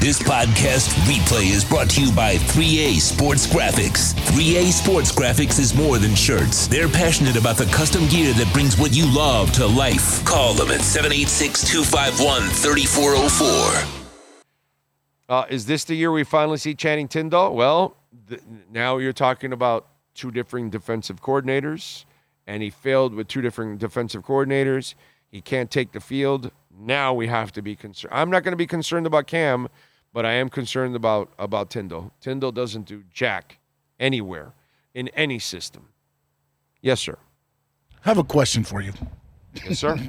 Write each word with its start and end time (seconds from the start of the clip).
This 0.00 0.22
podcast 0.22 0.90
replay 1.10 1.50
is 1.50 1.64
brought 1.64 1.90
to 1.90 2.00
you 2.00 2.12
by 2.12 2.36
3A 2.36 3.00
Sports 3.00 3.48
Graphics. 3.48 4.14
3A 4.30 4.70
Sports 4.70 5.10
Graphics 5.10 5.58
is 5.58 5.74
more 5.74 5.98
than 5.98 6.14
shirts. 6.14 6.68
They're 6.68 6.88
passionate 6.88 7.36
about 7.36 7.56
the 7.56 7.64
custom 7.64 8.06
gear 8.06 8.32
that 8.34 8.48
brings 8.52 8.78
what 8.78 8.94
you 8.94 9.12
love 9.12 9.50
to 9.54 9.66
life. 9.66 10.24
Call 10.24 10.54
them 10.54 10.70
at 10.70 10.82
786 10.82 11.68
251 11.68 12.42
3404. 12.42 14.04
Uh, 15.28 15.46
is 15.50 15.66
this 15.66 15.82
the 15.82 15.96
year 15.96 16.12
we 16.12 16.22
finally 16.22 16.58
see 16.58 16.76
Channing 16.76 17.08
Tindall? 17.08 17.56
Well, 17.56 17.96
th- 18.28 18.40
now 18.70 18.98
you're 18.98 19.12
talking 19.12 19.52
about 19.52 19.88
two 20.14 20.30
different 20.30 20.70
defensive 20.70 21.20
coordinators, 21.20 22.04
and 22.46 22.62
he 22.62 22.70
failed 22.70 23.14
with 23.14 23.26
two 23.26 23.40
different 23.40 23.80
defensive 23.80 24.24
coordinators. 24.24 24.94
He 25.28 25.40
can't 25.40 25.72
take 25.72 25.90
the 25.90 26.00
field. 26.00 26.52
Now 26.80 27.12
we 27.12 27.26
have 27.26 27.50
to 27.52 27.62
be 27.62 27.74
concerned. 27.74 28.14
I'm 28.14 28.30
not 28.30 28.44
going 28.44 28.52
to 28.52 28.56
be 28.56 28.66
concerned 28.66 29.04
about 29.04 29.26
Cam, 29.26 29.66
but 30.12 30.24
I 30.26 30.32
am 30.32 30.48
concerned 30.48 30.96
about 30.96 31.30
about 31.38 31.70
Tindall. 31.70 32.12
Tindall 32.20 32.52
doesn't 32.52 32.86
do 32.86 33.04
jack 33.12 33.58
anywhere 33.98 34.52
in 34.94 35.08
any 35.08 35.38
system. 35.38 35.88
Yes, 36.80 37.00
sir. 37.00 37.16
I 38.04 38.08
have 38.08 38.18
a 38.18 38.24
question 38.24 38.64
for 38.64 38.80
you. 38.80 38.92
Yes, 39.64 39.78
sir. 39.80 39.98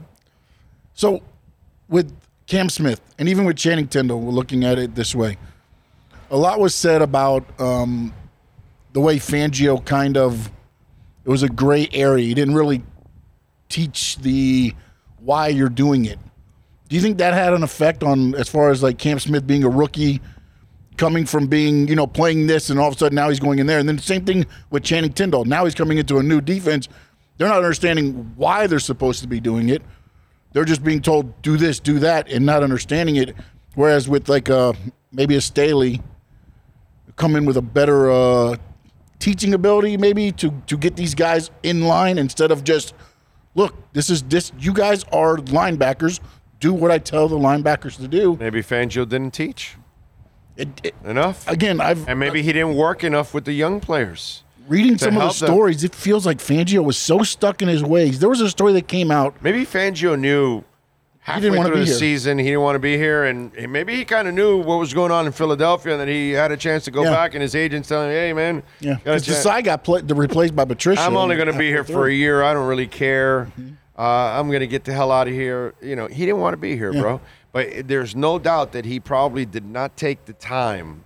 So, 0.96 1.22
with 1.88 2.14
Cam 2.46 2.68
Smith 2.68 3.00
and 3.18 3.30
even 3.30 3.46
with 3.46 3.56
Channing 3.56 3.88
Tindall, 3.88 4.20
we're 4.20 4.34
looking 4.34 4.66
at 4.66 4.78
it 4.78 4.96
this 4.96 5.16
way. 5.16 5.38
A 6.30 6.36
lot 6.36 6.60
was 6.60 6.76
said 6.76 7.02
about 7.02 7.46
um, 7.58 8.14
the 8.92 9.00
way 9.00 9.16
Fangio 9.16 9.86
kind 9.86 10.18
of 10.18 10.52
it 11.24 11.30
was 11.30 11.44
a 11.44 11.48
gray 11.48 11.88
area. 11.94 12.26
He 12.26 12.34
didn't 12.34 12.56
really 12.56 12.84
teach 13.70 14.18
the 14.18 14.74
why 15.20 15.48
you're 15.48 15.70
doing 15.70 16.06
it. 16.06 16.20
Do 16.90 16.96
you 16.96 17.02
think 17.02 17.20
that 17.20 17.34
had 17.36 17.54
an 17.54 17.62
effect 17.64 18.04
on 18.04 18.34
as 18.36 18.50
far 18.50 18.72
as 18.72 18.82
like 18.82 18.98
Cam 18.98 19.20
Smith 19.20 19.46
being 19.46 19.64
a 19.64 19.70
rookie, 19.70 20.22
coming 20.98 21.26
from 21.26 21.48
being 21.48 21.88
you 21.88 21.96
know 21.96 22.08
playing 22.08 22.48
this, 22.48 22.70
and 22.70 22.80
all 22.80 22.90
of 22.90 22.96
a 22.96 22.98
sudden 22.98 23.16
now 23.16 23.30
he's 23.30 23.40
going 23.40 23.60
in 23.60 23.68
there, 23.68 23.80
and 23.80 23.88
then 23.88 23.96
the 23.96 24.02
same 24.02 24.26
thing 24.26 24.46
with 24.72 24.84
Channing 24.84 25.14
Tindall. 25.14 25.46
Now 25.46 25.66
he's 25.66 25.76
coming 25.76 26.00
into 26.00 26.18
a 26.18 26.24
new 26.24 26.42
defense. 26.42 26.90
They're 27.38 27.48
not 27.48 27.58
understanding 27.58 28.34
why 28.36 28.68
they're 28.68 28.80
supposed 28.80 29.22
to 29.22 29.28
be 29.28 29.40
doing 29.40 29.70
it. 29.70 29.82
They're 30.52 30.66
just 30.66 30.84
being 30.84 31.02
told 31.02 31.42
do 31.44 31.58
this, 31.58 31.80
do 31.80 32.00
that, 32.00 32.28
and 32.30 32.46
not 32.46 32.64
understanding 32.64 33.18
it. 33.18 33.36
Whereas 33.76 34.10
with 34.10 34.28
like 34.28 34.50
uh, 34.50 34.74
maybe 35.12 35.36
a 35.36 35.42
Staley, 35.42 36.02
come 37.16 37.36
in 37.36 37.46
with 37.46 37.58
a 37.58 37.62
better 37.62 38.10
uh, 38.10 38.58
teaching 39.20 39.54
ability, 39.54 39.96
maybe 39.96 40.32
to 40.34 40.52
to 40.66 40.76
get 40.76 40.96
these 40.96 41.14
guys 41.14 41.52
in 41.62 41.84
line 41.84 42.18
instead 42.18 42.50
of 42.50 42.64
just 42.64 42.96
look. 43.54 43.76
This 43.94 44.10
is 44.10 44.24
this. 44.24 44.52
You 44.58 44.74
guys 44.74 45.04
are 45.12 45.38
linebackers. 45.38 46.20
Do 46.60 46.74
what 46.74 46.92
I 46.92 46.98
tell 46.98 47.28
the 47.28 47.38
linebackers 47.38 47.96
to 47.98 48.08
do. 48.08 48.36
Maybe 48.40 48.62
Fangio 48.62 49.08
didn't 49.08 49.32
teach 49.34 49.76
It, 50.58 50.68
it, 50.84 50.96
enough, 51.06 51.48
again, 51.48 51.80
I've 51.80 52.08
and 52.08 52.20
maybe 52.20 52.42
he 52.42 52.52
didn't 52.52 52.76
work 52.76 53.04
enough 53.04 53.34
with 53.34 53.46
the 53.46 53.54
young 53.54 53.80
players. 53.80 54.44
reading 54.68 54.98
some 54.98 55.10
of 55.10 55.14
the 55.16 55.20
help 55.22 55.36
them. 55.38 55.48
stories. 55.48 55.84
It 55.84 55.96
feels 55.96 56.26
like 56.26 56.38
Fangio 56.40 56.84
was 56.84 56.98
so 56.98 57.24
stuck 57.24 57.62
in 57.62 57.68
his 57.70 57.82
ways. 57.84 58.20
There 58.20 58.30
was 58.30 58.42
a 58.42 58.50
story 58.50 58.74
that 58.74 58.88
came 58.90 59.10
out. 59.10 59.36
Maybe 59.42 59.66
Fangio 59.66 60.20
knew 60.20 60.64
halfway 61.22 61.42
didn't 61.44 61.58
wanna 61.58 61.70
through 61.70 61.78
be 61.78 61.86
the 61.86 61.86
here. 61.92 61.96
season 62.00 62.38
he 62.40 62.46
didn't 62.46 62.62
want 62.62 62.76
to 62.76 62.80
be 62.80 62.98
here, 62.98 63.24
and 63.24 63.52
maybe 63.72 63.96
he 63.96 64.04
kind 64.04 64.28
of 64.28 64.34
knew 64.34 64.58
what 64.58 64.78
was 64.80 64.94
going 64.94 65.12
on 65.14 65.26
in 65.26 65.32
Philadelphia, 65.32 65.94
and 65.94 66.02
that 66.02 66.08
he 66.10 66.32
had 66.32 66.52
a 66.52 66.58
chance 66.58 66.84
to 66.86 66.92
go 66.92 67.04
Yeah. 67.04 67.12
back, 67.12 67.34
and 67.36 67.42
his 67.42 67.56
agent's 67.56 67.88
telling 67.88 68.10
him, 68.10 68.16
"Hey, 68.16 68.34
man, 68.34 68.64
Yeah, 68.82 68.96
because 68.96 69.26
Desai 69.26 69.64
got 69.64 69.84
pla 69.86 70.02
replaced 70.06 70.56
by 70.56 70.66
Patricia. 70.66 71.02
I'm 71.02 71.16
only 71.16 71.36
going 71.38 71.52
to 71.52 71.58
be 71.58 71.68
here 71.70 71.84
for 71.86 72.08
a 72.08 72.14
year. 72.14 72.44
I 72.44 72.54
don't 72.54 72.68
really 72.68 72.88
care. 72.88 73.46
Mm-hmm. 73.60 73.70
Uh, 74.00 74.40
I'm 74.40 74.48
going 74.48 74.62
to 74.62 74.68
get 74.68 74.86
the 74.86 74.94
hell 74.94 75.12
out 75.12 75.28
of 75.28 75.34
here." 75.34 75.74
You 75.82 75.96
know, 75.96 76.08
he 76.08 76.26
didn't 76.26 76.40
want 76.40 76.54
to 76.54 76.58
be 76.58 76.76
here, 76.78 76.92
Yeah. 76.94 77.02
bro. 77.02 77.22
But 77.52 77.88
there's 77.88 78.16
no 78.16 78.40
doubt 78.40 78.72
that 78.72 78.86
he 78.86 79.00
probably 79.00 79.46
did 79.46 79.66
not 79.66 79.98
take 79.98 80.26
the 80.26 80.34
time 80.34 81.04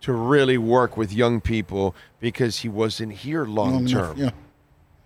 to 0.00 0.12
really 0.12 0.56
work 0.58 0.96
with 0.96 1.12
young 1.12 1.40
people 1.40 1.94
because 2.20 2.60
he 2.60 2.68
wasn't 2.68 3.12
here 3.12 3.44
long 3.44 3.86
term. 3.86 4.16
Yeah, 4.16 4.30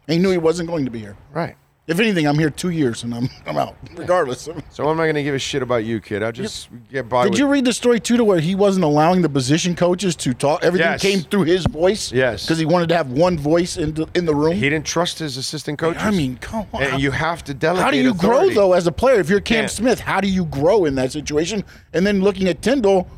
he 0.07 0.19
knew 0.19 0.31
he 0.31 0.39
wasn't 0.39 0.69
going 0.69 0.85
to 0.85 0.91
be 0.91 1.01
here. 1.01 1.17
Right. 1.33 1.57
If 1.87 2.01
anything, 2.01 2.27
I'm 2.27 2.37
here 2.37 2.51
two 2.51 2.71
years 2.71 3.05
and 3.05 3.15
I'm 3.15 3.29
I'm 3.47 3.57
out, 3.57 3.77
regardless. 3.95 4.49
So 4.71 4.89
I'm 4.89 4.97
not 4.97 5.05
going 5.05 5.15
to 5.15 5.23
give 5.23 5.37
a 5.37 5.39
shit 5.39 5.63
about 5.63 5.85
you, 5.85 6.01
kid. 6.01 6.21
I 6.21 6.33
just 6.33 6.69
get 6.91 7.09
by. 7.09 7.23
Did 7.25 7.31
with, 7.31 7.39
you 7.39 7.47
read 7.47 7.65
the 7.65 7.73
story 7.73 8.01
too, 8.01 8.17
to 8.17 8.25
where 8.25 8.41
he 8.41 8.57
wasn't 8.57 8.85
allowing 8.85 9.23
the 9.23 9.29
position 9.29 9.77
coaches 9.77 10.17
to 10.17 10.35
talk? 10.35 10.65
Everything 10.65 10.91
Yes. 10.91 11.01
came 11.03 11.21
through 11.21 11.45
his 11.45 11.65
voice. 11.67 12.11
Yes. 12.11 12.45
because 12.45 12.59
he 12.59 12.65
wanted 12.67 12.89
to 12.89 12.97
have 12.97 13.13
one 13.13 13.39
voice 13.39 13.77
in 13.77 13.95
the, 13.95 14.09
in 14.17 14.25
the 14.27 14.35
room. 14.35 14.55
He 14.55 14.69
didn't 14.69 14.85
trust 14.87 15.21
his 15.21 15.37
assistant 15.37 15.79
coaches. 15.79 16.03
I 16.03 16.11
mean, 16.11 16.39
come 16.39 16.67
on. 16.73 16.83
And 16.83 17.01
you 17.01 17.13
have 17.13 17.45
to 17.45 17.55
delegate. 17.55 17.85
how 17.85 17.91
do 17.93 17.99
you 17.99 18.11
authority. 18.11 18.53
grow 18.55 18.55
though 18.55 18.73
as 18.73 18.89
a 18.89 18.93
player? 18.93 19.21
If 19.21 19.31
you're 19.31 19.41
Cam 19.41 19.63
Can't. 19.63 19.71
Smith, 19.71 20.01
how 20.01 20.21
do 20.21 20.29
you 20.29 20.45
grow 20.47 20.87
in 20.87 20.97
that 20.97 21.13
situation? 21.13 21.63
And 21.93 22.05
then 22.05 22.21
looking 22.21 22.49
at 22.49 22.63
Tindall, 22.63 23.09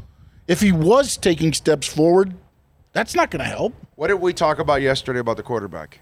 if 0.47 0.61
he 0.61 0.73
was 0.73 1.17
taking 1.17 1.55
steps 1.55 1.87
forward, 1.87 2.35
that's 2.93 3.15
not 3.15 3.31
going 3.31 3.43
to 3.43 3.49
help. 3.49 3.73
What 3.95 4.09
did 4.09 4.15
we 4.21 4.35
talk 4.35 4.59
about 4.59 4.83
yesterday 4.83 5.21
about 5.21 5.39
the 5.39 5.43
quarterback? 5.43 6.01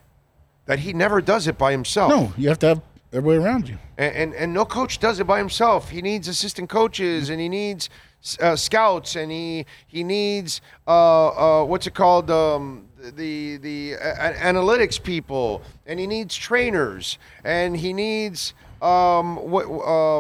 That 0.67 0.81
he 0.81 0.93
never 0.93 1.21
does 1.21 1.47
it 1.47 1.57
by 1.59 1.71
himself. 1.73 2.11
No, 2.11 2.33
you 2.37 2.49
have 2.49 2.59
to 2.61 2.67
have 2.69 2.83
everybody 3.13 3.39
around 3.39 3.69
you. 3.69 3.79
And, 3.97 4.15
and 4.17 4.35
and 4.35 4.53
no 4.55 4.65
coach 4.65 4.99
does 4.99 5.21
it 5.21 5.25
by 5.27 5.39
himself. 5.39 5.91
He 5.91 6.03
needs 6.03 6.29
assistant 6.29 6.69
coaches, 6.69 7.31
and 7.31 7.41
he 7.41 7.49
needs 7.49 7.89
uh, 8.41 8.57
scouts, 8.57 9.15
and 9.17 9.31
he 9.31 9.65
he 9.87 10.03
needs 10.05 10.61
uh, 10.87 11.61
uh, 11.61 11.65
what's 11.65 11.87
it 11.87 11.95
called 11.95 12.31
um, 12.31 12.89
the 13.15 13.59
the 13.59 13.95
uh, 13.95 14.33
analytics 14.33 15.01
people, 15.01 15.63
and 15.87 16.01
he 16.01 16.07
needs 16.07 16.35
trainers, 16.37 17.17
and 17.45 17.77
he 17.77 17.93
needs 17.93 18.53
um, 18.83 19.37
what 19.37 19.67
uh, 19.67 20.19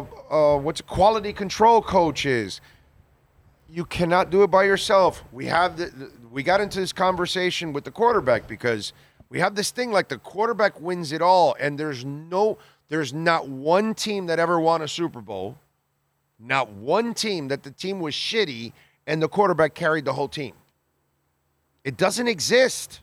uh, 0.55 0.59
what's 0.59 0.78
it, 0.81 0.87
quality 0.87 1.33
control 1.33 1.83
coaches. 1.83 2.61
You 3.69 3.84
cannot 3.84 4.31
do 4.31 4.45
it 4.45 4.51
by 4.53 4.63
yourself. 4.63 5.25
We 5.33 5.47
have 5.47 5.77
the- 5.77 6.13
we 6.31 6.43
got 6.45 6.61
into 6.61 6.78
this 6.78 6.93
conversation 6.93 7.73
with 7.73 7.83
the 7.84 7.91
quarterback 7.91 8.47
because 8.47 8.93
we 9.29 9.41
have 9.41 9.55
this 9.55 9.71
thing 9.71 9.91
like 9.93 10.09
the 10.09 10.19
quarterback 10.19 10.81
wins 10.81 11.13
it 11.13 11.23
all, 11.23 11.57
and 11.59 11.79
there's 11.79 12.05
no, 12.05 12.59
there's 12.89 13.13
not 13.13 13.49
one 13.49 13.95
team 13.95 14.27
that 14.27 14.39
ever 14.39 14.61
won 14.61 14.83
a 14.83 14.89
Super 14.89 15.21
Bowl, 15.21 15.57
not 16.39 16.71
one 16.71 17.15
team 17.15 17.49
that 17.49 17.63
the 17.63 17.71
team 17.71 18.01
was 18.01 18.15
shitty 18.15 18.73
and 19.07 19.23
the 19.23 19.29
quarterback 19.29 19.75
carried 19.75 20.05
the 20.05 20.13
whole 20.13 20.29
team. 20.29 20.55
It 21.85 21.97
doesn't 21.97 22.29
exist. 22.29 23.01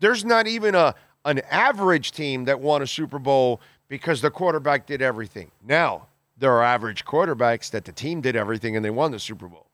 There's 0.00 0.24
not 0.24 0.46
even 0.46 0.74
a 0.74 0.94
an 1.24 1.40
average 1.50 2.12
team 2.12 2.46
that 2.46 2.60
won 2.60 2.82
a 2.82 2.86
Super 2.86 3.18
Bowl 3.18 3.60
because 3.88 4.20
the 4.20 4.30
quarterback 4.30 4.86
did 4.86 5.02
everything. 5.02 5.50
Now, 5.66 6.06
there 6.38 6.52
are 6.52 6.62
average 6.62 7.04
quarterbacks 7.04 7.70
that 7.70 7.84
the 7.84 7.92
team 7.92 8.20
did 8.20 8.36
everything 8.36 8.76
and 8.76 8.84
they 8.84 8.90
won 8.90 9.10
the 9.10 9.18
Super 9.18 9.46
Bowl. 9.46 9.66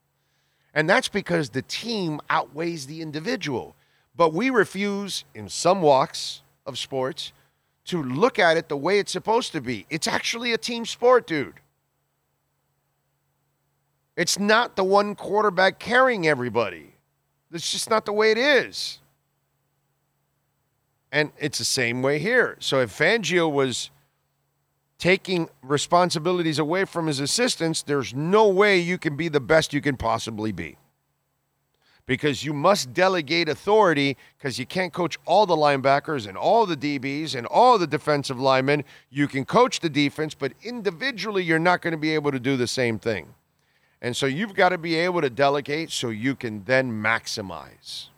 And 0.74 0.90
that's 0.90 1.08
because 1.08 1.50
the 1.50 1.62
team 1.62 2.20
outweighs 2.28 2.86
the 2.86 3.00
individual. 3.00 3.76
But 4.16 4.32
we 4.32 4.50
refuse, 4.50 5.24
in 5.34 5.48
some 5.48 5.82
walks 5.82 6.42
of 6.64 6.78
sports, 6.78 7.32
to 7.86 8.02
look 8.02 8.38
at 8.38 8.56
it 8.56 8.68
the 8.68 8.76
way 8.76 8.98
it's 8.98 9.12
supposed 9.12 9.52
to 9.52 9.60
be. 9.60 9.86
It's 9.90 10.08
actually 10.08 10.52
a 10.52 10.58
team 10.58 10.86
sport, 10.86 11.26
dude. 11.26 11.60
It's 14.16 14.38
not 14.38 14.76
the 14.76 14.84
one 14.84 15.14
quarterback 15.14 15.78
carrying 15.78 16.26
everybody. 16.26 16.94
That's 17.50 17.70
just 17.70 17.90
not 17.90 18.06
the 18.06 18.12
way 18.12 18.30
it 18.30 18.38
is. 18.38 18.98
And 21.12 21.30
it's 21.38 21.58
the 21.58 21.64
same 21.64 22.02
way 22.02 22.18
here. 22.18 22.56
So 22.58 22.80
if 22.80 22.96
Fangio 22.96 23.50
was 23.50 23.90
taking 24.98 25.48
responsibilities 25.62 26.58
away 26.58 26.86
from 26.86 27.06
his 27.06 27.20
assistants, 27.20 27.82
there's 27.82 28.14
no 28.14 28.48
way 28.48 28.78
you 28.78 28.96
can 28.98 29.16
be 29.16 29.28
the 29.28 29.40
best 29.40 29.74
you 29.74 29.82
can 29.82 29.96
possibly 29.96 30.52
be. 30.52 30.78
Because 32.06 32.44
you 32.44 32.52
must 32.52 32.94
delegate 32.94 33.48
authority 33.48 34.16
because 34.38 34.58
you 34.58 34.66
can't 34.66 34.92
coach 34.92 35.18
all 35.24 35.44
the 35.44 35.56
linebackers 35.56 36.28
and 36.28 36.38
all 36.38 36.64
the 36.64 36.76
DBs 36.76 37.34
and 37.34 37.46
all 37.46 37.78
the 37.78 37.86
defensive 37.86 38.38
linemen. 38.38 38.84
You 39.10 39.26
can 39.26 39.44
coach 39.44 39.80
the 39.80 39.88
defense, 39.88 40.32
but 40.32 40.52
individually, 40.62 41.42
you're 41.42 41.58
not 41.58 41.82
going 41.82 41.92
to 41.92 41.98
be 41.98 42.14
able 42.14 42.30
to 42.30 42.38
do 42.38 42.56
the 42.56 42.68
same 42.68 43.00
thing. 43.00 43.34
And 44.00 44.16
so 44.16 44.26
you've 44.26 44.54
got 44.54 44.68
to 44.68 44.78
be 44.78 44.94
able 44.94 45.20
to 45.20 45.30
delegate 45.30 45.90
so 45.90 46.10
you 46.10 46.36
can 46.36 46.62
then 46.64 46.92
maximize. 46.92 48.08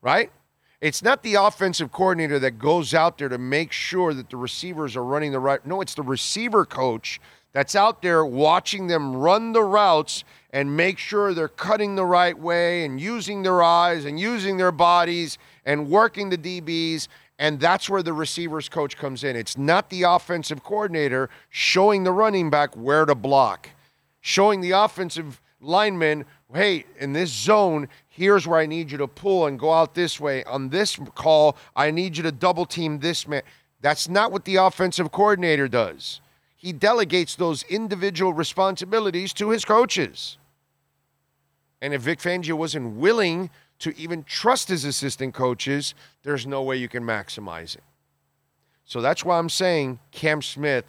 Right? 0.00 0.30
It's 0.80 1.02
not 1.02 1.22
the 1.22 1.34
offensive 1.34 1.92
coordinator 1.92 2.40
that 2.40 2.58
goes 2.58 2.92
out 2.92 3.16
there 3.16 3.28
to 3.28 3.38
make 3.38 3.70
sure 3.70 4.12
that 4.14 4.30
the 4.30 4.36
receivers 4.36 4.96
are 4.96 5.04
running 5.04 5.30
the 5.30 5.38
right. 5.38 5.64
No, 5.64 5.80
it's 5.80 5.94
the 5.94 6.02
receiver 6.02 6.64
coach 6.64 7.20
that's 7.52 7.76
out 7.76 8.02
there 8.02 8.24
watching 8.24 8.86
them 8.86 9.14
run 9.14 9.52
the 9.52 9.62
routes 9.62 10.24
and 10.50 10.76
make 10.76 10.98
sure 10.98 11.34
they're 11.34 11.48
cutting 11.48 11.94
the 11.94 12.04
right 12.04 12.38
way 12.38 12.84
and 12.84 13.00
using 13.00 13.42
their 13.42 13.62
eyes 13.62 14.04
and 14.04 14.18
using 14.18 14.56
their 14.56 14.72
bodies 14.72 15.38
and 15.64 15.88
working 15.88 16.30
the 16.30 16.38
DBs. 16.38 17.08
And 17.38 17.58
that's 17.58 17.90
where 17.90 18.02
the 18.02 18.12
receivers 18.12 18.68
coach 18.68 18.96
comes 18.96 19.24
in. 19.24 19.36
It's 19.36 19.58
not 19.58 19.90
the 19.90 20.02
offensive 20.04 20.62
coordinator 20.62 21.28
showing 21.50 22.04
the 22.04 22.12
running 22.12 22.50
back 22.50 22.74
where 22.76 23.04
to 23.04 23.14
block, 23.14 23.70
showing 24.20 24.60
the 24.60 24.72
offensive 24.72 25.40
lineman, 25.60 26.24
hey, 26.54 26.84
in 26.98 27.12
this 27.12 27.30
zone, 27.30 27.88
here's 28.08 28.46
where 28.46 28.60
I 28.60 28.66
need 28.66 28.90
you 28.90 28.98
to 28.98 29.08
pull 29.08 29.46
and 29.46 29.58
go 29.58 29.72
out 29.72 29.94
this 29.94 30.20
way. 30.20 30.44
On 30.44 30.68
this 30.68 30.98
call, 31.14 31.56
I 31.74 31.90
need 31.90 32.16
you 32.16 32.22
to 32.24 32.32
double 32.32 32.66
team 32.66 32.98
this 32.98 33.26
man. 33.26 33.42
That's 33.80 34.08
not 34.08 34.30
what 34.30 34.44
the 34.44 34.56
offensive 34.56 35.10
coordinator 35.10 35.66
does. 35.68 36.20
He 36.62 36.72
delegates 36.72 37.34
those 37.34 37.64
individual 37.64 38.32
responsibilities 38.32 39.32
to 39.32 39.50
his 39.50 39.64
coaches. 39.64 40.38
And 41.80 41.92
if 41.92 42.02
Vic 42.02 42.20
Fangio 42.20 42.52
wasn't 42.52 42.94
willing 42.94 43.50
to 43.80 43.92
even 43.98 44.22
trust 44.22 44.68
his 44.68 44.84
assistant 44.84 45.34
coaches, 45.34 45.92
there's 46.22 46.46
no 46.46 46.62
way 46.62 46.76
you 46.76 46.88
can 46.88 47.02
maximize 47.02 47.74
it. 47.74 47.82
So 48.84 49.00
that's 49.00 49.24
why 49.24 49.38
I'm 49.38 49.48
saying 49.48 49.98
Cam 50.12 50.40
Smith 50.40 50.84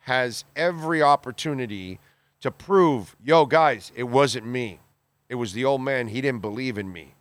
has 0.00 0.44
every 0.56 1.00
opportunity 1.00 2.00
to 2.40 2.50
prove, 2.50 3.14
yo, 3.24 3.46
guys, 3.46 3.92
it 3.94 4.02
wasn't 4.02 4.46
me. 4.46 4.80
It 5.28 5.36
was 5.36 5.52
the 5.52 5.64
old 5.64 5.82
man. 5.82 6.08
He 6.08 6.20
didn't 6.20 6.42
believe 6.42 6.78
in 6.78 6.92
me. 6.92 7.14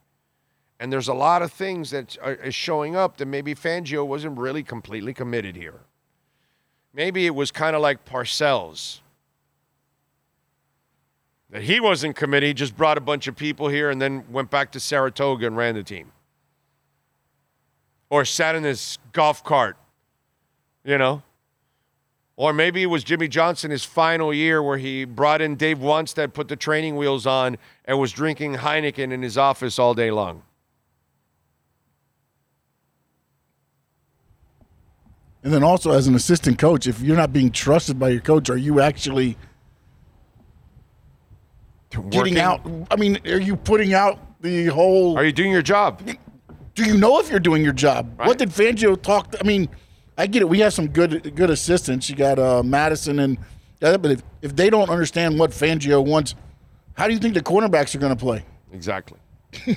And 0.79 0.91
there's 0.91 1.07
a 1.07 1.13
lot 1.13 1.43
of 1.43 1.51
things 1.51 1.91
that 1.91 2.17
are 2.23 2.51
showing 2.51 2.95
up 2.95 3.17
that 3.17 3.27
maybe 3.27 3.53
Fangio 3.53 4.07
wasn't 4.07 4.39
really 4.39 4.63
completely 4.63 5.13
committed 5.13 5.55
here. 5.55 5.81
Maybe 6.93 7.25
it 7.25 7.35
was 7.35 7.51
kind 7.51 7.75
of 7.75 7.81
like 7.81 8.05
Parcells. 8.05 8.99
That 11.49 11.63
he 11.63 11.79
wasn't 11.79 12.15
committee, 12.15 12.53
just 12.53 12.77
brought 12.77 12.97
a 12.97 13.01
bunch 13.01 13.27
of 13.27 13.35
people 13.35 13.67
here 13.67 13.89
and 13.89 14.01
then 14.01 14.23
went 14.31 14.49
back 14.49 14.71
to 14.71 14.79
Saratoga 14.79 15.47
and 15.47 15.57
ran 15.57 15.75
the 15.75 15.83
team. 15.83 16.11
Or 18.09 18.25
sat 18.25 18.55
in 18.55 18.63
his 18.63 18.97
golf 19.13 19.43
cart, 19.43 19.77
you 20.83 20.97
know? 20.97 21.23
Or 22.37 22.53
maybe 22.53 22.81
it 22.83 22.87
was 22.87 23.03
Jimmy 23.03 23.27
Johnson 23.27 23.71
his 23.71 23.85
final 23.85 24.33
year 24.33 24.63
where 24.63 24.77
he 24.77 25.05
brought 25.05 25.41
in 25.41 25.55
Dave 25.55 25.79
Wannstedt, 25.79 26.33
put 26.33 26.47
the 26.47 26.55
training 26.55 26.95
wheels 26.95 27.25
on, 27.25 27.57
and 27.85 27.99
was 27.99 28.11
drinking 28.11 28.55
Heineken 28.55 29.11
in 29.11 29.21
his 29.21 29.37
office 29.37 29.77
all 29.77 29.93
day 29.93 30.11
long. 30.11 30.43
And 35.43 35.51
then 35.51 35.63
also 35.63 35.91
as 35.91 36.07
an 36.07 36.15
assistant 36.15 36.59
coach, 36.59 36.87
if 36.87 37.01
you're 37.01 37.17
not 37.17 37.33
being 37.33 37.51
trusted 37.51 37.99
by 37.99 38.09
your 38.09 38.21
coach, 38.21 38.49
are 38.49 38.57
you 38.57 38.79
actually 38.79 39.37
getting 42.09 42.39
out? 42.39 42.61
I 42.91 42.95
mean, 42.95 43.19
are 43.25 43.39
you 43.39 43.55
putting 43.55 43.93
out 43.93 44.19
the 44.41 44.67
whole? 44.67 45.17
Are 45.17 45.25
you 45.25 45.31
doing 45.31 45.51
your 45.51 45.63
job? 45.63 46.01
do 46.75 46.85
you 46.85 46.97
know 46.97 47.19
if 47.19 47.29
you're 47.29 47.39
doing 47.39 47.63
your 47.63 47.73
job? 47.73 48.13
Right. 48.17 48.27
What 48.27 48.37
did 48.37 48.49
Fangio 48.49 49.01
talk? 49.01 49.35
I 49.39 49.43
mean, 49.43 49.67
I 50.17 50.27
get 50.27 50.41
it. 50.41 50.49
We 50.49 50.59
have 50.59 50.73
some 50.73 50.87
good 50.87 51.35
good 51.35 51.49
assistants. 51.49 52.09
You 52.09 52.15
got 52.15 52.39
uh, 52.39 52.63
Madison 52.63 53.19
and 53.19 53.37
but 53.81 54.05
if, 54.05 54.23
if 54.43 54.55
they 54.55 54.69
don't 54.69 54.89
understand 54.89 55.39
what 55.39 55.49
Fangio 55.49 56.05
wants, 56.05 56.35
how 56.93 57.07
do 57.07 57.13
you 57.13 57.19
think 57.19 57.33
the 57.33 57.41
cornerbacks 57.41 57.95
are 57.95 57.97
going 57.97 58.15
to 58.15 58.23
play? 58.23 58.45
Exactly. 58.71 59.17